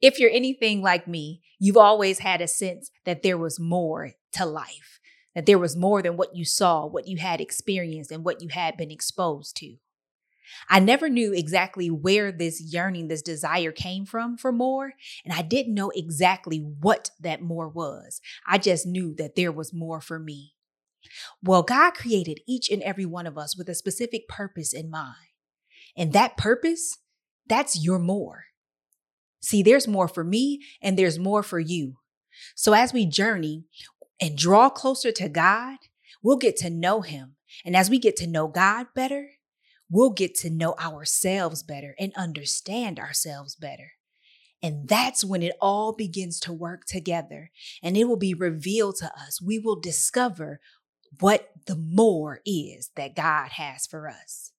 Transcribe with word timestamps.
If 0.00 0.18
you're 0.18 0.30
anything 0.30 0.82
like 0.82 1.08
me, 1.08 1.42
you've 1.58 1.76
always 1.76 2.20
had 2.20 2.40
a 2.40 2.48
sense 2.48 2.90
that 3.04 3.22
there 3.22 3.38
was 3.38 3.58
more 3.58 4.12
to 4.32 4.46
life, 4.46 5.00
that 5.34 5.46
there 5.46 5.58
was 5.58 5.76
more 5.76 6.02
than 6.02 6.16
what 6.16 6.36
you 6.36 6.44
saw, 6.44 6.86
what 6.86 7.08
you 7.08 7.16
had 7.16 7.40
experienced, 7.40 8.12
and 8.12 8.24
what 8.24 8.42
you 8.42 8.48
had 8.48 8.76
been 8.76 8.90
exposed 8.90 9.56
to. 9.56 9.76
I 10.68 10.80
never 10.80 11.08
knew 11.08 11.32
exactly 11.32 11.90
where 11.90 12.32
this 12.32 12.60
yearning, 12.60 13.08
this 13.08 13.22
desire 13.22 13.72
came 13.72 14.06
from 14.06 14.36
for 14.36 14.52
more, 14.52 14.94
and 15.24 15.34
I 15.34 15.42
didn't 15.42 15.74
know 15.74 15.90
exactly 15.94 16.58
what 16.58 17.10
that 17.20 17.42
more 17.42 17.68
was. 17.68 18.20
I 18.46 18.58
just 18.58 18.86
knew 18.86 19.14
that 19.16 19.36
there 19.36 19.52
was 19.52 19.74
more 19.74 20.00
for 20.00 20.18
me. 20.18 20.54
Well, 21.42 21.62
God 21.62 21.92
created 21.92 22.40
each 22.46 22.70
and 22.70 22.82
every 22.82 23.06
one 23.06 23.26
of 23.26 23.38
us 23.38 23.56
with 23.56 23.68
a 23.68 23.74
specific 23.74 24.28
purpose 24.28 24.72
in 24.72 24.90
mind. 24.90 25.14
And 25.96 26.12
that 26.12 26.36
purpose, 26.36 26.98
that's 27.46 27.82
your 27.82 27.98
more. 27.98 28.44
See, 29.48 29.62
there's 29.62 29.88
more 29.88 30.08
for 30.08 30.22
me 30.22 30.60
and 30.82 30.98
there's 30.98 31.18
more 31.18 31.42
for 31.42 31.58
you. 31.58 31.94
So 32.54 32.74
as 32.74 32.92
we 32.92 33.06
journey 33.06 33.64
and 34.20 34.36
draw 34.36 34.68
closer 34.68 35.10
to 35.12 35.26
God, 35.30 35.78
we'll 36.22 36.36
get 36.36 36.54
to 36.58 36.68
know 36.68 37.00
Him. 37.00 37.36
And 37.64 37.74
as 37.74 37.88
we 37.88 37.98
get 37.98 38.14
to 38.16 38.26
know 38.26 38.46
God 38.46 38.88
better, 38.94 39.30
we'll 39.90 40.10
get 40.10 40.34
to 40.40 40.50
know 40.50 40.74
ourselves 40.74 41.62
better 41.62 41.94
and 41.98 42.12
understand 42.14 42.98
ourselves 42.98 43.56
better. 43.56 43.92
And 44.62 44.86
that's 44.86 45.24
when 45.24 45.42
it 45.42 45.56
all 45.62 45.94
begins 45.94 46.40
to 46.40 46.52
work 46.52 46.84
together 46.84 47.50
and 47.82 47.96
it 47.96 48.04
will 48.04 48.18
be 48.18 48.34
revealed 48.34 48.96
to 48.96 49.06
us. 49.06 49.40
We 49.40 49.58
will 49.58 49.80
discover 49.80 50.60
what 51.20 51.48
the 51.64 51.76
more 51.76 52.40
is 52.44 52.90
that 52.96 53.16
God 53.16 53.52
has 53.52 53.86
for 53.86 54.10
us. 54.10 54.52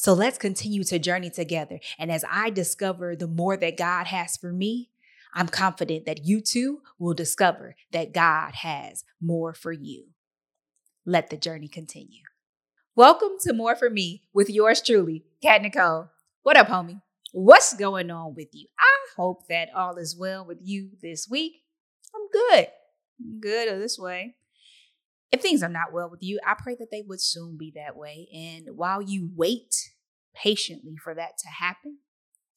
So 0.00 0.12
let's 0.12 0.38
continue 0.38 0.84
to 0.84 1.00
journey 1.00 1.28
together. 1.28 1.80
And 1.98 2.12
as 2.12 2.24
I 2.30 2.50
discover 2.50 3.16
the 3.16 3.26
more 3.26 3.56
that 3.56 3.76
God 3.76 4.06
has 4.06 4.36
for 4.36 4.52
me, 4.52 4.90
I'm 5.34 5.48
confident 5.48 6.06
that 6.06 6.24
you 6.24 6.40
too 6.40 6.82
will 7.00 7.14
discover 7.14 7.74
that 7.90 8.14
God 8.14 8.54
has 8.54 9.02
more 9.20 9.54
for 9.54 9.72
you. 9.72 10.04
Let 11.04 11.30
the 11.30 11.36
journey 11.36 11.66
continue. 11.66 12.22
Welcome 12.94 13.38
to 13.40 13.52
More 13.52 13.74
For 13.74 13.90
Me 13.90 14.22
with 14.32 14.48
yours 14.48 14.80
truly, 14.80 15.24
Kat 15.42 15.62
Nicole. 15.62 16.10
What 16.44 16.56
up, 16.56 16.68
homie? 16.68 17.02
What's 17.32 17.74
going 17.74 18.12
on 18.12 18.36
with 18.36 18.50
you? 18.52 18.68
I 18.78 18.98
hope 19.16 19.48
that 19.48 19.70
all 19.74 19.96
is 19.96 20.16
well 20.16 20.44
with 20.44 20.58
you 20.62 20.90
this 21.02 21.26
week. 21.28 21.54
I'm 22.14 22.28
good. 22.30 22.68
I'm 23.20 23.40
good 23.40 23.80
this 23.80 23.98
way. 23.98 24.36
If 25.30 25.42
things 25.42 25.62
are 25.62 25.68
not 25.68 25.92
well 25.92 26.08
with 26.08 26.22
you, 26.22 26.40
I 26.46 26.54
pray 26.58 26.74
that 26.78 26.90
they 26.90 27.02
would 27.06 27.20
soon 27.20 27.56
be 27.58 27.72
that 27.74 27.96
way. 27.96 28.28
And 28.32 28.76
while 28.76 29.02
you 29.02 29.30
wait 29.34 29.90
patiently 30.34 30.96
for 30.96 31.14
that 31.14 31.36
to 31.38 31.48
happen, 31.48 31.98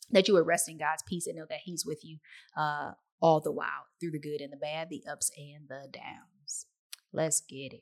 that 0.09 0.27
you 0.27 0.35
would 0.35 0.47
rest 0.47 0.69
in 0.69 0.77
God's 0.77 1.03
peace 1.03 1.27
and 1.27 1.35
know 1.35 1.45
that 1.49 1.61
He's 1.65 1.85
with 1.85 2.03
you 2.03 2.17
uh, 2.55 2.91
all 3.21 3.39
the 3.39 3.51
while 3.51 3.87
through 3.99 4.11
the 4.11 4.19
good 4.19 4.41
and 4.41 4.51
the 4.51 4.57
bad, 4.57 4.89
the 4.89 5.03
ups 5.09 5.31
and 5.37 5.67
the 5.67 5.87
downs. 5.91 6.65
Let's 7.13 7.41
get 7.41 7.73
it. 7.73 7.81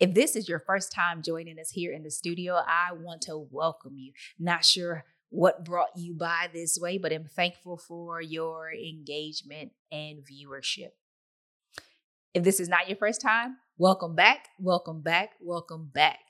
If 0.00 0.14
this 0.14 0.36
is 0.36 0.48
your 0.48 0.60
first 0.60 0.92
time 0.92 1.22
joining 1.22 1.58
us 1.58 1.70
here 1.70 1.92
in 1.92 2.04
the 2.04 2.10
studio, 2.10 2.62
I 2.66 2.92
want 2.92 3.22
to 3.22 3.48
welcome 3.50 3.96
you. 3.96 4.12
Not 4.38 4.64
sure 4.64 5.04
what 5.30 5.64
brought 5.64 5.90
you 5.96 6.14
by 6.14 6.48
this 6.52 6.78
way, 6.80 6.98
but 6.98 7.12
I'm 7.12 7.26
thankful 7.26 7.76
for 7.76 8.20
your 8.20 8.72
engagement 8.72 9.72
and 9.90 10.18
viewership. 10.18 10.90
If 12.38 12.44
this 12.44 12.60
is 12.60 12.68
not 12.68 12.88
your 12.88 12.96
first 12.96 13.20
time, 13.20 13.56
welcome 13.78 14.14
back, 14.14 14.50
welcome 14.60 15.02
back, 15.02 15.30
welcome 15.40 15.90
back. 15.92 16.20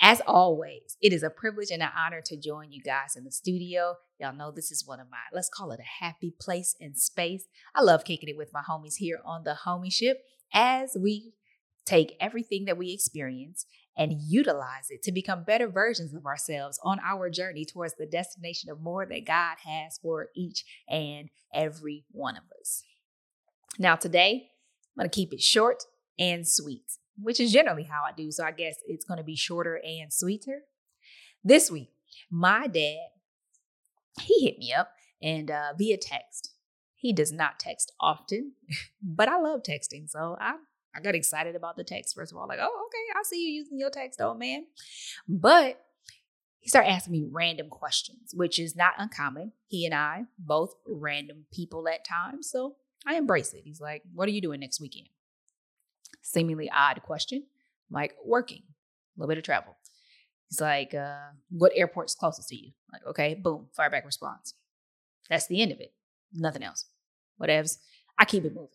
As 0.00 0.20
always, 0.26 0.96
it 1.00 1.12
is 1.12 1.22
a 1.22 1.30
privilege 1.30 1.70
and 1.70 1.80
an 1.80 1.90
honor 1.96 2.20
to 2.24 2.36
join 2.36 2.72
you 2.72 2.82
guys 2.82 3.14
in 3.14 3.22
the 3.22 3.30
studio. 3.30 3.94
Y'all 4.18 4.34
know 4.34 4.50
this 4.50 4.72
is 4.72 4.84
one 4.84 4.98
of 4.98 5.08
my, 5.08 5.18
let's 5.32 5.48
call 5.48 5.70
it 5.70 5.78
a 5.78 6.04
happy 6.04 6.34
place 6.40 6.74
and 6.80 6.98
space. 6.98 7.44
I 7.72 7.82
love 7.82 8.04
kicking 8.04 8.28
it 8.28 8.36
with 8.36 8.52
my 8.52 8.62
homies 8.68 8.96
here 8.96 9.20
on 9.24 9.44
the 9.44 9.56
homieship 9.64 10.14
as 10.52 10.96
we 11.00 11.34
take 11.86 12.16
everything 12.18 12.64
that 12.64 12.76
we 12.76 12.92
experience 12.92 13.64
and 13.96 14.12
utilize 14.26 14.90
it 14.90 15.04
to 15.04 15.12
become 15.12 15.44
better 15.44 15.68
versions 15.68 16.12
of 16.14 16.26
ourselves 16.26 16.80
on 16.82 16.98
our 16.98 17.30
journey 17.30 17.64
towards 17.64 17.94
the 17.94 18.06
destination 18.06 18.70
of 18.70 18.80
more 18.80 19.06
that 19.06 19.24
God 19.24 19.58
has 19.64 20.00
for 20.02 20.30
each 20.34 20.64
and 20.88 21.28
every 21.54 22.06
one 22.10 22.36
of 22.36 22.42
us. 22.60 22.82
Now, 23.78 23.94
today, 23.94 24.48
I'm 24.96 25.02
going 25.02 25.10
to 25.10 25.14
keep 25.14 25.32
it 25.32 25.42
short 25.42 25.84
and 26.18 26.46
sweet, 26.46 26.84
which 27.18 27.40
is 27.40 27.52
generally 27.52 27.84
how 27.84 28.02
I 28.06 28.12
do. 28.12 28.30
So 28.30 28.44
I 28.44 28.52
guess 28.52 28.76
it's 28.86 29.04
going 29.04 29.18
to 29.18 29.24
be 29.24 29.36
shorter 29.36 29.80
and 29.84 30.12
sweeter. 30.12 30.62
This 31.42 31.70
week, 31.70 31.90
my 32.30 32.66
dad, 32.66 33.08
he 34.20 34.46
hit 34.46 34.58
me 34.58 34.72
up 34.72 34.90
and 35.22 35.50
uh, 35.50 35.72
via 35.76 35.96
text. 35.96 36.52
He 36.94 37.12
does 37.12 37.32
not 37.32 37.58
text 37.58 37.92
often, 38.00 38.52
but 39.02 39.28
I 39.28 39.38
love 39.38 39.62
texting. 39.62 40.08
So 40.08 40.36
I 40.40 40.54
I 40.96 41.00
got 41.00 41.14
excited 41.14 41.56
about 41.56 41.76
the 41.76 41.84
text, 41.84 42.14
first 42.14 42.32
of 42.32 42.38
all, 42.38 42.46
like, 42.46 42.60
oh, 42.62 42.86
okay, 42.86 43.18
I 43.18 43.22
see 43.24 43.44
you 43.44 43.52
using 43.52 43.78
your 43.78 43.90
text, 43.90 44.20
old 44.20 44.38
man. 44.38 44.66
But 45.26 45.84
he 46.60 46.68
started 46.68 46.90
asking 46.90 47.12
me 47.12 47.26
random 47.28 47.68
questions, 47.68 48.32
which 48.32 48.58
is 48.58 48.76
not 48.76 48.94
uncommon. 48.96 49.52
He 49.66 49.84
and 49.86 49.94
I, 49.94 50.24
both 50.38 50.74
random 50.86 51.46
people 51.52 51.88
at 51.88 52.04
times. 52.04 52.48
So 52.50 52.76
I 53.06 53.16
embrace 53.16 53.52
it. 53.52 53.62
He's 53.64 53.80
like, 53.80 54.02
what 54.12 54.28
are 54.28 54.32
you 54.32 54.40
doing 54.40 54.60
next 54.60 54.80
weekend? 54.80 55.08
Seemingly 56.22 56.70
odd 56.70 57.02
question. 57.02 57.44
I'm 57.90 57.94
like, 57.94 58.14
working, 58.24 58.62
a 58.66 59.20
little 59.20 59.28
bit 59.28 59.38
of 59.38 59.44
travel. 59.44 59.76
He's 60.48 60.60
like, 60.60 60.94
uh, 60.94 61.32
what 61.50 61.72
airport's 61.74 62.14
closest 62.14 62.48
to 62.48 62.56
you? 62.56 62.72
I'm 62.88 63.00
like, 63.00 63.06
okay, 63.10 63.34
boom, 63.34 63.66
fireback 63.78 64.04
response. 64.04 64.54
That's 65.28 65.46
the 65.46 65.60
end 65.60 65.72
of 65.72 65.80
it. 65.80 65.92
Nothing 66.32 66.62
else. 66.62 66.86
Whatevs. 67.40 67.78
I 68.18 68.24
keep 68.24 68.44
it 68.44 68.54
moving. 68.54 68.68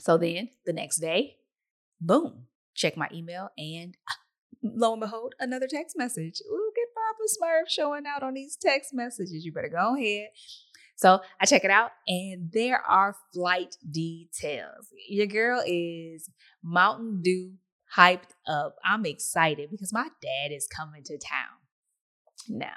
So 0.00 0.18
then 0.18 0.50
the 0.64 0.72
next 0.72 0.98
day, 0.98 1.36
boom, 2.00 2.46
check 2.74 2.96
my 2.96 3.08
email 3.12 3.50
and 3.56 3.96
lo 4.62 4.92
and 4.92 5.00
behold, 5.00 5.34
another 5.40 5.66
text 5.66 5.96
message. 5.96 6.40
Look 6.48 6.74
at 6.76 6.94
Papa 6.94 7.24
Smurf 7.28 7.68
showing 7.68 8.04
out 8.06 8.22
on 8.22 8.34
these 8.34 8.56
text 8.56 8.92
messages. 8.92 9.44
You 9.44 9.52
better 9.52 9.68
go 9.68 9.96
ahead. 9.96 10.28
So 10.96 11.20
I 11.40 11.44
check 11.44 11.64
it 11.64 11.70
out, 11.70 11.90
and 12.08 12.50
there 12.52 12.80
are 12.80 13.14
flight 13.32 13.76
details. 13.88 14.88
Your 15.08 15.26
girl 15.26 15.62
is 15.66 16.30
Mountain 16.62 17.20
Dew 17.22 17.52
hyped 17.94 18.32
up. 18.48 18.76
I'm 18.84 19.04
excited 19.04 19.70
because 19.70 19.92
my 19.92 20.08
dad 20.22 20.52
is 20.52 20.66
coming 20.66 21.02
to 21.04 21.18
town. 21.18 21.58
Now, 22.48 22.76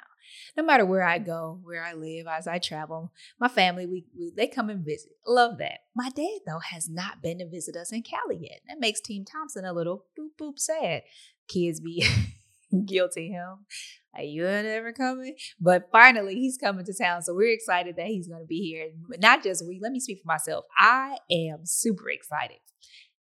no 0.56 0.62
matter 0.62 0.84
where 0.84 1.02
I 1.02 1.18
go, 1.18 1.60
where 1.62 1.82
I 1.82 1.94
live, 1.94 2.26
as 2.26 2.46
I 2.46 2.58
travel, 2.58 3.12
my 3.38 3.48
family, 3.48 3.86
we, 3.86 4.06
we, 4.18 4.32
they 4.36 4.46
come 4.46 4.68
and 4.68 4.84
visit. 4.84 5.12
Love 5.26 5.58
that. 5.58 5.80
My 5.94 6.10
dad, 6.10 6.40
though, 6.46 6.58
has 6.58 6.88
not 6.88 7.22
been 7.22 7.38
to 7.38 7.48
visit 7.48 7.76
us 7.76 7.92
in 7.92 8.02
Cali 8.02 8.38
yet. 8.40 8.60
That 8.68 8.80
makes 8.80 9.00
Team 9.00 9.24
Thompson 9.24 9.64
a 9.64 9.72
little 9.72 10.06
boop 10.18 10.30
boop 10.40 10.58
sad. 10.58 11.02
Kids 11.48 11.80
be 11.80 12.06
guilty 12.86 13.28
him. 13.28 13.66
Are 14.14 14.22
you 14.22 14.46
ever 14.46 14.92
coming? 14.92 15.36
But 15.60 15.88
finally, 15.92 16.34
he's 16.34 16.58
coming 16.58 16.84
to 16.84 16.94
town. 16.94 17.22
So 17.22 17.34
we're 17.34 17.54
excited 17.54 17.96
that 17.96 18.06
he's 18.06 18.26
going 18.26 18.40
to 18.40 18.46
be 18.46 18.60
here. 18.60 18.90
But 19.08 19.20
not 19.20 19.42
just 19.44 19.64
we, 19.66 19.78
let 19.80 19.92
me 19.92 20.00
speak 20.00 20.20
for 20.20 20.26
myself. 20.26 20.64
I 20.76 21.18
am 21.30 21.60
super 21.64 22.10
excited. 22.10 22.58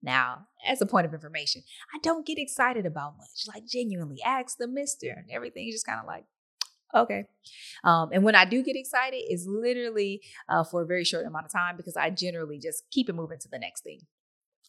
Now, 0.01 0.47
as 0.65 0.81
a 0.81 0.85
point 0.85 1.05
of 1.05 1.13
information, 1.13 1.63
I 1.93 1.99
don't 2.01 2.25
get 2.25 2.37
excited 2.39 2.85
about 2.85 3.17
much. 3.17 3.53
Like 3.53 3.67
genuinely, 3.67 4.17
ask 4.25 4.57
the 4.57 4.67
mister 4.67 5.09
and 5.09 5.29
everything. 5.31 5.65
He's 5.65 5.75
just 5.75 5.85
kind 5.85 5.99
of 5.99 6.07
like, 6.07 6.23
okay. 6.95 7.25
Um, 7.83 8.09
and 8.11 8.23
when 8.23 8.35
I 8.35 8.45
do 8.45 8.63
get 8.63 8.75
excited, 8.75 9.21
it's 9.27 9.45
literally 9.45 10.21
uh, 10.47 10.63
for 10.63 10.81
a 10.81 10.85
very 10.85 11.03
short 11.03 11.25
amount 11.25 11.45
of 11.45 11.51
time 11.51 11.77
because 11.77 11.97
I 11.97 12.09
generally 12.09 12.59
just 12.59 12.83
keep 12.91 13.09
it 13.09 13.13
moving 13.13 13.39
to 13.39 13.49
the 13.49 13.59
next 13.59 13.83
thing. 13.83 14.01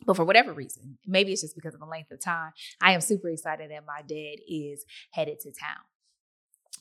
But 0.06 0.16
for 0.16 0.25
whatever 0.25 0.53
reason, 0.53 0.99
maybe 1.06 1.33
it's 1.33 1.43
just 1.43 1.55
because 1.55 1.75
of 1.75 1.81
the 1.81 1.87
length 1.87 2.11
of 2.11 2.21
time, 2.21 2.53
I 2.81 2.93
am 2.93 3.00
super 3.00 3.28
excited 3.28 3.71
that 3.71 3.84
my 3.87 4.03
dad 4.03 4.37
is 4.49 4.84
headed 5.12 5.41
to 5.41 5.50
town. 5.50 5.84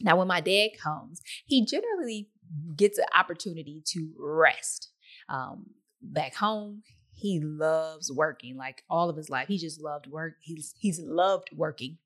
Now, 0.01 0.15
when 0.15 0.27
my 0.27 0.39
dad 0.39 0.69
comes, 0.81 1.21
he 1.45 1.65
generally 1.65 2.29
gets 2.75 2.97
an 2.97 3.05
opportunity 3.17 3.83
to 3.93 4.09
rest. 4.17 4.91
Um, 5.27 5.65
back 6.01 6.33
home, 6.35 6.83
he 7.19 7.39
loves 7.39 8.11
working 8.11 8.57
like 8.57 8.83
all 8.89 9.09
of 9.09 9.17
his 9.17 9.29
life. 9.29 9.47
He 9.47 9.57
just 9.57 9.81
loved 9.81 10.07
work. 10.07 10.35
He's 10.41 10.73
he's 10.79 10.99
loved 10.99 11.49
working 11.53 11.97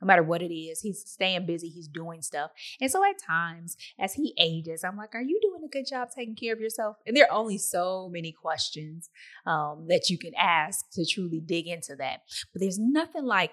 no 0.00 0.06
matter 0.06 0.22
what 0.22 0.42
it 0.42 0.54
is. 0.54 0.80
He's 0.80 1.02
staying 1.04 1.46
busy, 1.46 1.68
he's 1.68 1.88
doing 1.88 2.22
stuff. 2.22 2.50
And 2.80 2.90
so 2.90 3.02
at 3.04 3.16
times, 3.24 3.76
as 3.98 4.14
he 4.14 4.34
ages, 4.38 4.84
I'm 4.84 4.96
like, 4.96 5.14
Are 5.14 5.22
you 5.22 5.38
doing 5.42 5.62
a 5.64 5.68
good 5.68 5.86
job 5.88 6.08
taking 6.14 6.36
care 6.36 6.52
of 6.52 6.60
yourself? 6.60 6.96
And 7.06 7.16
there 7.16 7.26
are 7.30 7.36
only 7.36 7.58
so 7.58 8.08
many 8.10 8.32
questions 8.32 9.10
um, 9.46 9.86
that 9.88 10.10
you 10.10 10.18
can 10.18 10.32
ask 10.38 10.90
to 10.92 11.06
truly 11.06 11.40
dig 11.40 11.66
into 11.66 11.96
that. 11.96 12.20
But 12.52 12.60
there's 12.60 12.78
nothing 12.78 13.24
like 13.24 13.52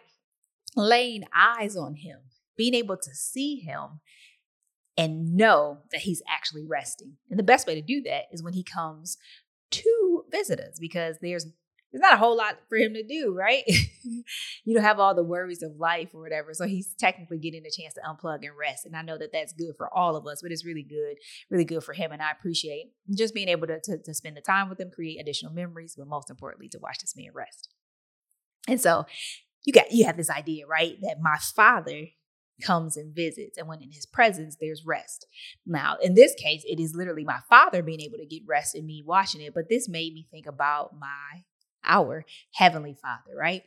laying 0.75 1.23
eyes 1.35 1.75
on 1.75 1.95
him, 1.95 2.19
being 2.57 2.73
able 2.73 2.97
to 2.97 3.13
see 3.13 3.57
him 3.57 3.99
and 4.97 5.35
know 5.35 5.79
that 5.91 6.01
he's 6.01 6.21
actually 6.29 6.65
resting. 6.65 7.13
And 7.29 7.39
the 7.39 7.43
best 7.43 7.65
way 7.65 7.75
to 7.75 7.81
do 7.81 8.01
that 8.03 8.23
is 8.31 8.43
when 8.43 8.53
he 8.53 8.63
comes 8.63 9.17
to 10.31 10.37
visit 10.37 10.59
us 10.59 10.79
because 10.79 11.17
there's 11.21 11.47
there's 11.91 12.01
not 12.01 12.13
a 12.13 12.17
whole 12.17 12.37
lot 12.37 12.57
for 12.69 12.77
him 12.77 12.93
to 12.93 13.03
do, 13.03 13.33
right? 13.37 13.63
you 14.63 14.73
don't 14.73 14.83
have 14.83 14.99
all 14.99 15.13
the 15.13 15.23
worries 15.23 15.61
of 15.61 15.75
life 15.75 16.09
or 16.13 16.21
whatever. 16.21 16.53
So 16.53 16.65
he's 16.65 16.93
technically 16.97 17.37
getting 17.37 17.65
a 17.65 17.69
chance 17.69 17.95
to 17.95 18.01
unplug 18.01 18.45
and 18.45 18.57
rest. 18.57 18.85
And 18.85 18.95
I 18.95 19.01
know 19.01 19.17
that 19.17 19.33
that's 19.33 19.51
good 19.51 19.75
for 19.75 19.93
all 19.93 20.15
of 20.15 20.25
us, 20.25 20.41
but 20.41 20.51
it's 20.51 20.65
really 20.65 20.83
good, 20.83 21.17
really 21.49 21.65
good 21.65 21.83
for 21.83 21.91
him. 21.91 22.13
And 22.13 22.21
I 22.21 22.31
appreciate 22.31 22.91
just 23.13 23.33
being 23.33 23.49
able 23.49 23.67
to, 23.67 23.81
to, 23.81 23.97
to 23.97 24.13
spend 24.13 24.37
the 24.37 24.41
time 24.41 24.69
with 24.69 24.79
him, 24.79 24.89
create 24.89 25.19
additional 25.19 25.51
memories, 25.51 25.95
but 25.97 26.07
most 26.07 26.29
importantly, 26.29 26.69
to 26.69 26.79
watch 26.79 26.99
this 26.99 27.15
man 27.17 27.31
rest. 27.33 27.67
And 28.69 28.79
so 28.79 29.05
you 29.65 29.73
got 29.73 29.91
you 29.91 30.05
have 30.05 30.17
this 30.17 30.29
idea, 30.29 30.65
right? 30.67 30.97
That 31.01 31.17
my 31.21 31.37
father 31.55 32.07
comes 32.61 32.97
and 32.97 33.15
visits. 33.15 33.57
And 33.57 33.67
when 33.67 33.81
in 33.81 33.91
his 33.91 34.05
presence, 34.05 34.57
there's 34.59 34.85
rest. 34.85 35.25
Now, 35.65 35.97
in 36.01 36.15
this 36.15 36.33
case, 36.35 36.63
it 36.65 36.79
is 36.79 36.95
literally 36.95 37.23
my 37.23 37.39
father 37.49 37.81
being 37.81 38.01
able 38.01 38.17
to 38.17 38.25
get 38.25 38.43
rest 38.47 38.75
in 38.75 38.85
me 38.85 39.03
watching 39.05 39.41
it. 39.41 39.53
But 39.53 39.69
this 39.69 39.89
made 39.89 40.13
me 40.13 40.27
think 40.31 40.45
about 40.45 40.97
my, 40.97 41.43
our 41.83 42.25
heavenly 42.53 42.95
father, 43.01 43.35
right? 43.37 43.63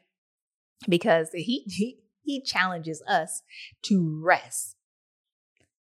Because 0.88 1.31
he, 1.32 1.64
he, 1.69 1.99
he 2.23 2.43
challenges 2.43 3.02
us 3.08 3.43
to 3.82 4.20
rest. 4.23 4.76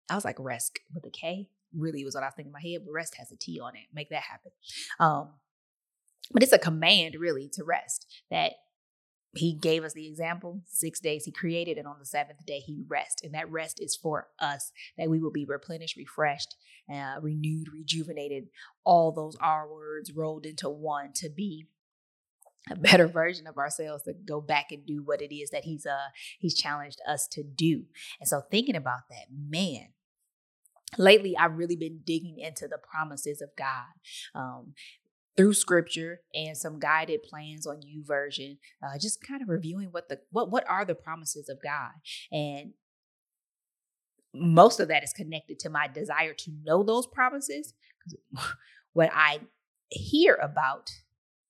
I 0.09 0.15
was 0.15 0.25
like, 0.25 0.37
rest 0.39 0.79
with 0.93 1.05
a 1.05 1.09
K. 1.09 1.49
Really 1.75 2.05
was 2.05 2.15
what 2.15 2.23
I 2.23 2.27
was 2.27 2.33
thinking 2.35 2.49
in 2.49 2.53
my 2.53 2.61
head, 2.61 2.85
but 2.85 2.93
rest 2.93 3.15
has 3.17 3.31
a 3.31 3.35
T 3.35 3.59
on 3.59 3.75
it. 3.75 3.83
Make 3.93 4.09
that 4.09 4.21
happen. 4.21 4.51
Um, 4.99 5.29
but 6.31 6.43
it's 6.43 6.53
a 6.53 6.59
command, 6.59 7.15
really, 7.19 7.49
to 7.53 7.63
rest. 7.63 8.07
That 8.31 8.53
he 9.35 9.53
gave 9.53 9.83
us 9.83 9.93
the 9.93 10.07
example 10.07 10.61
six 10.67 10.99
days 10.99 11.25
he 11.25 11.31
created 11.31 11.77
and 11.77 11.87
on 11.87 11.97
the 11.99 12.05
seventh 12.05 12.45
day 12.45 12.59
he 12.59 12.83
rest 12.87 13.21
and 13.23 13.33
that 13.33 13.49
rest 13.49 13.81
is 13.81 13.95
for 13.95 14.27
us 14.39 14.71
that 14.97 15.09
we 15.09 15.19
will 15.19 15.31
be 15.31 15.45
replenished 15.45 15.97
refreshed 15.97 16.55
uh, 16.93 17.15
renewed 17.21 17.67
rejuvenated 17.73 18.47
all 18.83 19.11
those 19.11 19.35
r 19.41 19.67
words 19.67 20.11
rolled 20.13 20.45
into 20.45 20.69
one 20.69 21.11
to 21.13 21.29
be 21.29 21.67
a 22.69 22.75
better 22.75 23.07
version 23.07 23.47
of 23.47 23.57
ourselves 23.57 24.03
to 24.03 24.13
go 24.13 24.41
back 24.41 24.71
and 24.71 24.85
do 24.85 25.03
what 25.03 25.21
it 25.21 25.33
is 25.33 25.49
that 25.51 25.65
he's 25.65 25.85
uh 25.85 26.09
he's 26.39 26.55
challenged 26.55 26.99
us 27.07 27.27
to 27.27 27.43
do. 27.43 27.83
And 28.19 28.27
so 28.27 28.41
thinking 28.49 28.75
about 28.75 29.09
that 29.09 29.27
man 29.31 29.89
lately 30.97 31.35
i've 31.37 31.57
really 31.57 31.75
been 31.75 31.99
digging 32.05 32.39
into 32.39 32.67
the 32.67 32.77
promises 32.77 33.41
of 33.41 33.49
god. 33.57 33.85
Um, 34.33 34.73
through 35.37 35.53
scripture 35.53 36.21
and 36.33 36.57
some 36.57 36.79
guided 36.79 37.23
plans 37.23 37.67
on 37.67 37.81
YouVersion 37.81 38.57
uh, 38.83 38.97
just 38.99 39.21
kind 39.21 39.41
of 39.41 39.49
reviewing 39.49 39.89
what 39.89 40.09
the 40.09 40.19
what 40.31 40.49
what 40.51 40.67
are 40.69 40.85
the 40.85 40.95
promises 40.95 41.49
of 41.49 41.61
god. 41.61 41.91
And 42.31 42.73
most 44.33 44.79
of 44.79 44.87
that 44.89 45.03
is 45.03 45.13
connected 45.13 45.59
to 45.59 45.69
my 45.69 45.87
desire 45.87 46.33
to 46.33 46.51
know 46.63 46.83
those 46.83 47.07
promises 47.07 47.73
what 48.93 49.09
i 49.13 49.39
hear 49.89 50.35
about 50.41 50.91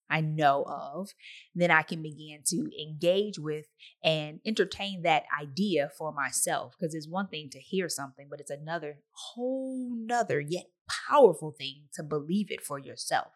I 0.10 0.22
know 0.22 0.64
of, 0.64 1.10
then 1.54 1.72
I 1.72 1.82
can 1.82 2.02
begin 2.02 2.42
to 2.48 2.70
engage 2.82 3.40
with 3.40 3.66
and 4.04 4.40
entertain 4.46 5.02
that 5.04 5.24
idea 5.42 5.90
for 5.98 6.12
myself. 6.12 6.76
Because 6.78 6.94
it's 6.94 7.08
one 7.08 7.28
thing 7.28 7.50
to 7.52 7.60
hear 7.60 7.90
something, 7.90 8.28
but 8.30 8.40
it's 8.40 8.52
another 8.52 9.00
whole 9.12 9.90
nother 9.96 10.40
yet 10.40 10.66
powerful 11.10 11.52
thing 11.52 11.86
to 11.94 12.04
believe 12.04 12.52
it 12.52 12.62
for 12.62 12.78
yourself. 12.78 13.32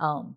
Um, 0.00 0.36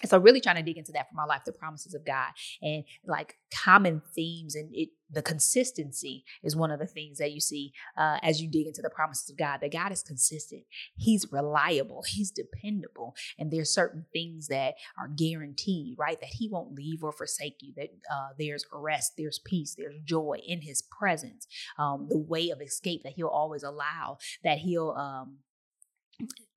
and 0.00 0.10
so 0.10 0.18
really 0.18 0.40
trying 0.40 0.56
to 0.56 0.62
dig 0.62 0.78
into 0.78 0.92
that 0.92 1.08
for 1.08 1.14
my 1.14 1.24
life, 1.24 1.42
the 1.44 1.52
promises 1.52 1.94
of 1.94 2.04
God 2.04 2.30
and 2.62 2.84
like 3.06 3.36
common 3.52 4.02
themes 4.14 4.54
and 4.54 4.70
it 4.72 4.88
the 5.12 5.22
consistency 5.22 6.24
is 6.42 6.56
one 6.56 6.70
of 6.70 6.78
the 6.78 6.86
things 6.86 7.18
that 7.18 7.32
you 7.32 7.40
see 7.40 7.72
uh, 7.98 8.16
as 8.22 8.40
you 8.40 8.48
dig 8.48 8.66
into 8.66 8.80
the 8.80 8.90
promises 8.90 9.28
of 9.28 9.36
God. 9.36 9.58
That 9.60 9.70
God 9.70 9.92
is 9.92 10.02
consistent, 10.02 10.62
He's 10.96 11.30
reliable, 11.30 12.02
He's 12.06 12.30
dependable, 12.30 13.14
and 13.38 13.52
there's 13.52 13.72
certain 13.72 14.06
things 14.12 14.48
that 14.48 14.74
are 14.98 15.08
guaranteed, 15.08 15.96
right? 15.98 16.18
That 16.18 16.30
He 16.30 16.48
won't 16.48 16.74
leave 16.74 17.04
or 17.04 17.12
forsake 17.12 17.58
you. 17.60 17.74
That 17.76 17.90
uh, 18.10 18.28
there's 18.38 18.64
rest, 18.72 19.12
there's 19.18 19.38
peace, 19.38 19.74
there's 19.76 20.00
joy 20.04 20.38
in 20.46 20.62
His 20.62 20.82
presence. 20.82 21.46
Um, 21.78 22.06
the 22.08 22.18
way 22.18 22.50
of 22.50 22.62
escape 22.62 23.02
that 23.02 23.12
He'll 23.12 23.28
always 23.28 23.62
allow. 23.62 24.18
That 24.44 24.58
He'll 24.58 24.92
um, 24.92 25.38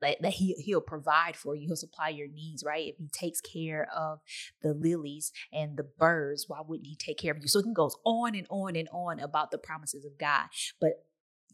that, 0.01 0.21
that 0.21 0.33
he 0.33 0.53
he'll 0.53 0.81
provide 0.81 1.35
for 1.35 1.55
you. 1.55 1.67
He'll 1.67 1.75
supply 1.75 2.09
your 2.09 2.27
needs 2.27 2.63
right? 2.65 2.87
If 2.87 2.97
he 2.97 3.07
takes 3.07 3.41
care 3.41 3.87
of 3.95 4.19
the 4.61 4.73
lilies 4.73 5.31
and 5.51 5.77
the 5.77 5.83
birds 5.83 6.45
why 6.47 6.59
wouldn't 6.65 6.87
he 6.87 6.95
take 6.95 7.17
care 7.17 7.31
of 7.31 7.39
you? 7.41 7.47
So 7.47 7.59
it 7.59 7.73
goes 7.73 7.95
on 8.05 8.35
and 8.35 8.47
on 8.49 8.75
and 8.75 8.89
on 8.91 9.19
about 9.19 9.51
the 9.51 9.57
promises 9.57 10.05
of 10.05 10.17
god. 10.17 10.47
But 10.79 11.05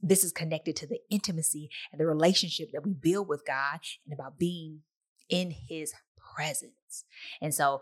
this 0.02 0.24
is 0.24 0.32
connected 0.32 0.76
to 0.78 0.88
the 0.88 1.00
intimacy 1.10 1.70
and 1.92 2.02
the 2.02 2.08
relationship 2.08 2.72
that 2.74 2.86
we 2.86 2.94
build 2.94 3.28
with 3.28 3.46
god 3.46 3.80
and 4.06 4.14
about 4.14 4.38
being 4.40 4.82
in 5.30 5.52
his 5.52 5.94
presence. 6.36 7.06
And 7.42 7.54
so 7.54 7.82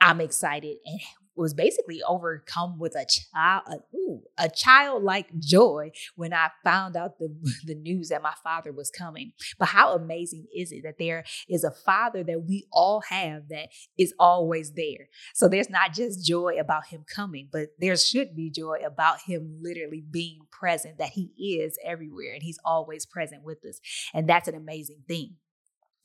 i'm 0.00 0.20
excited 0.20 0.78
and 0.86 1.00
was 1.40 1.54
basically 1.54 2.00
overcome 2.06 2.78
with 2.78 2.94
a 2.94 3.06
child, 3.06 3.62
a, 3.66 3.96
ooh, 3.96 4.22
a 4.38 4.48
childlike 4.48 5.26
joy 5.38 5.90
when 6.14 6.32
I 6.32 6.50
found 6.62 6.96
out 6.96 7.18
the, 7.18 7.34
the 7.64 7.74
news 7.74 8.10
that 8.10 8.22
my 8.22 8.34
father 8.44 8.72
was 8.72 8.90
coming. 8.90 9.32
But 9.58 9.68
how 9.68 9.94
amazing 9.94 10.46
is 10.54 10.70
it 10.70 10.82
that 10.84 10.98
there 10.98 11.24
is 11.48 11.64
a 11.64 11.70
father 11.70 12.22
that 12.24 12.44
we 12.46 12.66
all 12.70 13.02
have 13.08 13.48
that 13.48 13.68
is 13.98 14.14
always 14.18 14.72
there? 14.72 15.08
So 15.34 15.48
there's 15.48 15.70
not 15.70 15.94
just 15.94 16.26
joy 16.26 16.56
about 16.60 16.86
him 16.86 17.04
coming, 17.12 17.48
but 17.50 17.68
there 17.78 17.96
should 17.96 18.36
be 18.36 18.50
joy 18.50 18.78
about 18.84 19.22
him 19.22 19.58
literally 19.62 20.04
being 20.08 20.40
present, 20.50 20.98
that 20.98 21.10
he 21.10 21.32
is 21.38 21.78
everywhere 21.84 22.34
and 22.34 22.42
he's 22.42 22.58
always 22.64 23.06
present 23.06 23.42
with 23.44 23.64
us. 23.64 23.80
And 24.12 24.28
that's 24.28 24.48
an 24.48 24.54
amazing 24.54 25.04
thing. 25.08 25.36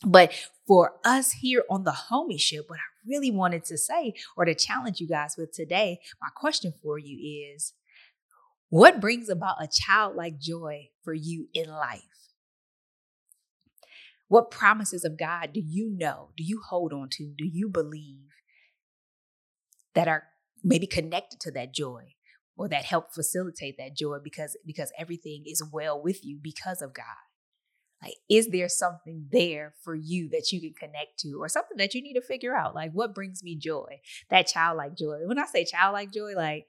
But 0.03 0.33
for 0.67 0.95
us 1.03 1.31
here 1.31 1.63
on 1.69 1.83
the 1.83 1.95
homie 2.11 2.39
what 2.67 2.79
I 2.79 3.07
really 3.07 3.31
wanted 3.31 3.63
to 3.65 3.77
say 3.77 4.13
or 4.35 4.45
to 4.45 4.55
challenge 4.55 4.99
you 4.99 5.07
guys 5.07 5.35
with 5.37 5.51
today, 5.51 5.99
my 6.21 6.29
question 6.35 6.73
for 6.81 6.97
you 6.97 7.53
is 7.53 7.73
what 8.69 8.99
brings 8.99 9.29
about 9.29 9.61
a 9.61 9.67
childlike 9.71 10.39
joy 10.39 10.89
for 11.03 11.13
you 11.13 11.47
in 11.53 11.69
life? 11.69 12.01
What 14.27 14.51
promises 14.51 15.05
of 15.05 15.17
God 15.17 15.53
do 15.53 15.61
you 15.63 15.89
know? 15.89 16.29
Do 16.35 16.43
you 16.43 16.61
hold 16.67 16.91
on 16.91 17.09
to? 17.11 17.33
Do 17.37 17.45
you 17.45 17.69
believe 17.69 18.31
that 19.93 20.07
are 20.07 20.23
maybe 20.63 20.87
connected 20.87 21.39
to 21.41 21.51
that 21.51 21.73
joy 21.73 22.15
or 22.57 22.67
that 22.69 22.85
help 22.85 23.13
facilitate 23.13 23.77
that 23.77 23.95
joy 23.95 24.17
because 24.23 24.57
because 24.65 24.91
everything 24.97 25.43
is 25.45 25.63
well 25.71 26.01
with 26.01 26.25
you 26.25 26.39
because 26.41 26.81
of 26.81 26.93
God? 26.93 27.24
Like, 28.01 28.15
is 28.29 28.49
there 28.49 28.69
something 28.69 29.27
there 29.31 29.73
for 29.83 29.95
you 29.95 30.29
that 30.29 30.51
you 30.51 30.59
can 30.61 30.73
connect 30.73 31.19
to 31.19 31.41
or 31.41 31.47
something 31.47 31.77
that 31.77 31.93
you 31.93 32.01
need 32.01 32.13
to 32.13 32.21
figure 32.21 32.55
out? 32.55 32.75
Like, 32.75 32.91
what 32.91 33.15
brings 33.15 33.43
me 33.43 33.55
joy? 33.55 33.99
That 34.29 34.47
childlike 34.47 34.95
joy. 34.97 35.19
When 35.25 35.39
I 35.39 35.45
say 35.45 35.65
childlike 35.65 36.11
joy, 36.11 36.33
like, 36.35 36.67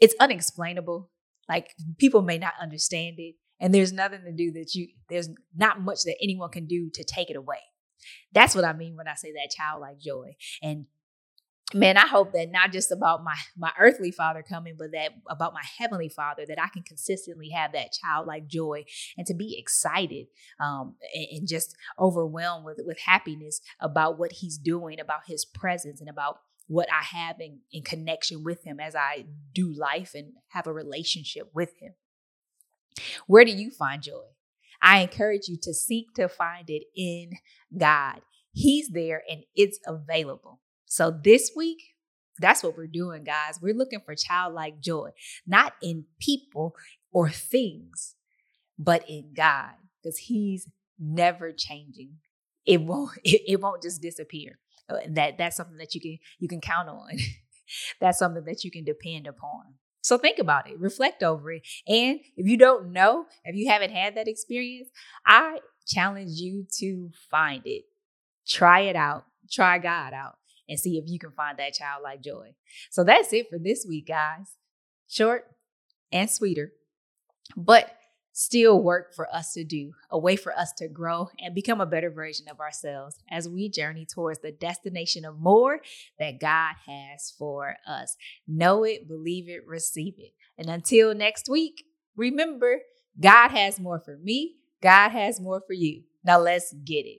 it's 0.00 0.14
unexplainable. 0.20 1.10
Like, 1.48 1.74
people 1.98 2.22
may 2.22 2.38
not 2.38 2.54
understand 2.60 3.16
it. 3.18 3.36
And 3.60 3.74
there's 3.74 3.92
nothing 3.92 4.22
to 4.24 4.32
do 4.32 4.52
that 4.52 4.74
you, 4.74 4.88
there's 5.08 5.28
not 5.54 5.80
much 5.80 6.02
that 6.04 6.16
anyone 6.22 6.50
can 6.50 6.66
do 6.66 6.90
to 6.94 7.04
take 7.04 7.30
it 7.30 7.36
away. 7.36 7.58
That's 8.32 8.54
what 8.54 8.64
I 8.64 8.72
mean 8.72 8.96
when 8.96 9.08
I 9.08 9.14
say 9.14 9.32
that 9.32 9.54
childlike 9.54 9.98
joy. 9.98 10.34
And 10.62 10.86
man 11.74 11.96
i 11.96 12.06
hope 12.06 12.32
that 12.32 12.50
not 12.50 12.72
just 12.72 12.90
about 12.90 13.22
my 13.22 13.36
my 13.56 13.72
earthly 13.78 14.10
father 14.10 14.42
coming 14.42 14.74
but 14.78 14.92
that 14.92 15.12
about 15.28 15.52
my 15.52 15.62
heavenly 15.78 16.08
father 16.08 16.44
that 16.46 16.60
i 16.60 16.68
can 16.68 16.82
consistently 16.82 17.50
have 17.50 17.72
that 17.72 17.92
childlike 17.92 18.46
joy 18.46 18.84
and 19.16 19.26
to 19.26 19.34
be 19.34 19.56
excited 19.58 20.26
um, 20.60 20.94
and, 21.14 21.26
and, 21.32 21.48
just 21.48 21.76
overwhelmed 21.98 22.64
with 22.64 22.80
with 22.84 22.98
happiness 23.00 23.60
about 23.80 24.18
what 24.18 24.32
he's 24.32 24.58
doing 24.58 25.00
about 25.00 25.20
his 25.26 25.44
presence 25.44 26.00
and 26.00 26.10
about 26.10 26.40
what 26.66 26.88
i 26.92 27.02
have 27.02 27.40
in, 27.40 27.60
in 27.72 27.82
connection 27.82 28.44
with 28.44 28.64
him 28.64 28.78
as 28.80 28.94
i 28.94 29.24
do 29.54 29.72
life 29.72 30.12
and 30.14 30.32
have 30.48 30.66
a 30.66 30.72
relationship 30.72 31.50
with 31.54 31.74
him. 31.80 31.94
Where 33.26 33.44
do 33.44 33.52
you 33.52 33.70
find 33.70 34.02
joy? 34.02 34.24
I 34.82 35.00
encourage 35.00 35.48
you 35.48 35.56
to 35.62 35.74
seek 35.74 36.14
to 36.14 36.28
find 36.28 36.70
it 36.70 36.84
in 36.96 37.32
god. 37.76 38.22
He's 38.52 38.88
there 38.88 39.22
and 39.28 39.44
it's 39.54 39.78
available 39.86 40.60
so 40.90 41.12
this 41.12 41.52
week, 41.54 41.94
that's 42.40 42.64
what 42.64 42.76
we're 42.76 42.88
doing, 42.88 43.22
guys. 43.22 43.60
We're 43.62 43.74
looking 43.76 44.00
for 44.04 44.16
childlike 44.16 44.80
joy, 44.80 45.10
not 45.46 45.74
in 45.80 46.06
people 46.18 46.74
or 47.12 47.30
things, 47.30 48.16
but 48.76 49.08
in 49.08 49.32
God, 49.36 49.74
because 50.02 50.18
He's 50.18 50.68
never 50.98 51.52
changing. 51.52 52.16
It 52.66 52.82
won't. 52.82 53.12
It, 53.24 53.42
it 53.46 53.60
won't 53.60 53.82
just 53.82 54.02
disappear. 54.02 54.58
Uh, 54.88 54.96
that 55.10 55.38
that's 55.38 55.56
something 55.56 55.76
that 55.76 55.94
you 55.94 56.00
can 56.00 56.18
you 56.40 56.48
can 56.48 56.60
count 56.60 56.88
on. 56.88 57.10
that's 58.00 58.18
something 58.18 58.44
that 58.46 58.64
you 58.64 58.72
can 58.72 58.82
depend 58.82 59.28
upon. 59.28 59.74
So 60.02 60.18
think 60.18 60.40
about 60.40 60.68
it, 60.68 60.80
reflect 60.80 61.22
over 61.22 61.52
it. 61.52 61.62
And 61.86 62.18
if 62.36 62.48
you 62.48 62.56
don't 62.56 62.90
know, 62.90 63.26
if 63.44 63.54
you 63.54 63.70
haven't 63.70 63.92
had 63.92 64.16
that 64.16 64.26
experience, 64.26 64.88
I 65.24 65.60
challenge 65.86 66.32
you 66.32 66.66
to 66.78 67.10
find 67.30 67.62
it. 67.64 67.84
Try 68.48 68.80
it 68.80 68.96
out. 68.96 69.24
Try 69.52 69.78
God 69.78 70.14
out 70.14 70.39
and 70.70 70.78
see 70.78 70.96
if 70.96 71.04
you 71.08 71.18
can 71.18 71.32
find 71.32 71.58
that 71.58 71.74
childlike 71.74 72.22
joy. 72.22 72.54
So 72.90 73.04
that's 73.04 73.32
it 73.34 73.50
for 73.50 73.58
this 73.58 73.84
week, 73.86 74.06
guys. 74.06 74.54
Short 75.08 75.44
and 76.12 76.30
sweeter. 76.30 76.72
But 77.56 77.90
still 78.32 78.80
work 78.80 79.12
for 79.12 79.28
us 79.34 79.52
to 79.52 79.64
do, 79.64 79.92
a 80.08 80.18
way 80.18 80.36
for 80.36 80.56
us 80.56 80.72
to 80.72 80.88
grow 80.88 81.28
and 81.40 81.54
become 81.54 81.80
a 81.80 81.86
better 81.86 82.10
version 82.10 82.46
of 82.48 82.60
ourselves 82.60 83.16
as 83.28 83.48
we 83.48 83.68
journey 83.68 84.06
towards 84.06 84.38
the 84.38 84.52
destination 84.52 85.24
of 85.24 85.40
more 85.40 85.80
that 86.18 86.40
God 86.40 86.76
has 86.86 87.34
for 87.36 87.76
us. 87.86 88.16
Know 88.46 88.84
it, 88.84 89.08
believe 89.08 89.48
it, 89.48 89.66
receive 89.66 90.14
it. 90.16 90.32
And 90.56 90.70
until 90.70 91.12
next 91.12 91.48
week, 91.48 91.84
remember 92.16 92.78
God 93.20 93.48
has 93.50 93.80
more 93.80 93.98
for 93.98 94.16
me, 94.16 94.54
God 94.80 95.10
has 95.10 95.40
more 95.40 95.60
for 95.66 95.74
you. 95.74 96.04
Now 96.24 96.38
let's 96.38 96.72
get 96.72 97.06
it. 97.06 97.18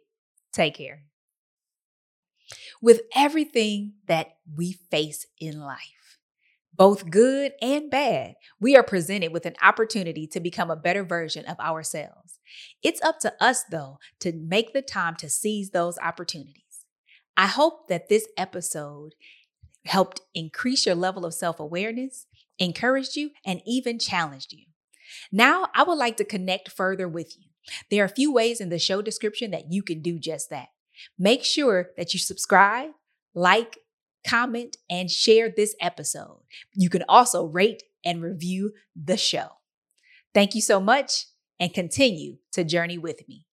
Take 0.53 0.75
care. 0.75 1.03
With 2.81 3.01
everything 3.15 3.93
that 4.07 4.37
we 4.57 4.73
face 4.89 5.27
in 5.39 5.59
life, 5.59 6.17
both 6.75 7.11
good 7.11 7.51
and 7.61 7.91
bad, 7.91 8.35
we 8.59 8.75
are 8.75 8.81
presented 8.81 9.31
with 9.31 9.45
an 9.45 9.55
opportunity 9.61 10.25
to 10.27 10.39
become 10.39 10.71
a 10.71 10.75
better 10.75 11.03
version 11.03 11.45
of 11.45 11.59
ourselves. 11.59 12.39
It's 12.81 13.01
up 13.03 13.19
to 13.19 13.33
us, 13.39 13.63
though, 13.69 13.99
to 14.21 14.33
make 14.33 14.73
the 14.73 14.81
time 14.81 15.15
to 15.17 15.29
seize 15.29 15.69
those 15.69 15.99
opportunities. 15.99 16.85
I 17.37 17.45
hope 17.45 17.87
that 17.87 18.09
this 18.09 18.27
episode 18.35 19.13
helped 19.85 20.21
increase 20.33 20.87
your 20.87 20.95
level 20.95 21.23
of 21.23 21.35
self 21.35 21.59
awareness, 21.59 22.25
encouraged 22.57 23.15
you, 23.15 23.29
and 23.45 23.61
even 23.65 23.99
challenged 23.99 24.53
you. 24.53 24.65
Now, 25.31 25.67
I 25.75 25.83
would 25.83 25.99
like 25.99 26.17
to 26.17 26.25
connect 26.25 26.71
further 26.71 27.07
with 27.07 27.37
you. 27.37 27.45
There 27.91 28.01
are 28.01 28.07
a 28.07 28.09
few 28.09 28.33
ways 28.33 28.59
in 28.59 28.69
the 28.69 28.79
show 28.79 29.03
description 29.03 29.51
that 29.51 29.71
you 29.71 29.83
can 29.83 30.01
do 30.01 30.17
just 30.17 30.49
that. 30.49 30.69
Make 31.17 31.43
sure 31.43 31.89
that 31.97 32.13
you 32.13 32.19
subscribe, 32.19 32.91
like, 33.33 33.77
comment, 34.27 34.77
and 34.89 35.09
share 35.09 35.49
this 35.49 35.75
episode. 35.81 36.41
You 36.73 36.89
can 36.89 37.03
also 37.07 37.45
rate 37.45 37.83
and 38.05 38.21
review 38.21 38.73
the 38.95 39.17
show. 39.17 39.47
Thank 40.33 40.55
you 40.55 40.61
so 40.61 40.79
much 40.79 41.25
and 41.59 41.73
continue 41.73 42.37
to 42.53 42.63
journey 42.63 42.97
with 42.97 43.27
me. 43.27 43.45